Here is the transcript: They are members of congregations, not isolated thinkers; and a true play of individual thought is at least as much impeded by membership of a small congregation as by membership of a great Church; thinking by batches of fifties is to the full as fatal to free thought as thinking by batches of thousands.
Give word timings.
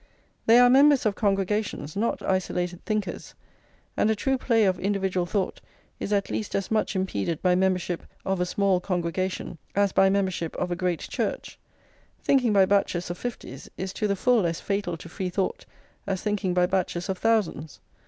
They 0.47 0.57
are 0.57 0.67
members 0.67 1.05
of 1.05 1.13
congregations, 1.13 1.95
not 1.95 2.23
isolated 2.23 2.83
thinkers; 2.85 3.35
and 3.95 4.09
a 4.09 4.15
true 4.15 4.35
play 4.35 4.65
of 4.65 4.79
individual 4.79 5.27
thought 5.27 5.61
is 5.99 6.11
at 6.11 6.31
least 6.31 6.55
as 6.55 6.71
much 6.71 6.95
impeded 6.95 7.39
by 7.43 7.53
membership 7.53 8.07
of 8.25 8.41
a 8.41 8.45
small 8.47 8.79
congregation 8.79 9.59
as 9.75 9.91
by 9.91 10.09
membership 10.09 10.55
of 10.55 10.71
a 10.71 10.75
great 10.75 11.01
Church; 11.01 11.59
thinking 12.19 12.51
by 12.51 12.65
batches 12.65 13.11
of 13.11 13.19
fifties 13.19 13.69
is 13.77 13.93
to 13.93 14.07
the 14.07 14.15
full 14.15 14.47
as 14.47 14.59
fatal 14.59 14.97
to 14.97 15.07
free 15.07 15.29
thought 15.29 15.67
as 16.07 16.23
thinking 16.23 16.55
by 16.55 16.65
batches 16.65 17.07
of 17.07 17.19
thousands. 17.19 17.79